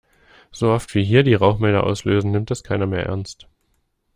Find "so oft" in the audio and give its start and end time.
0.49-0.95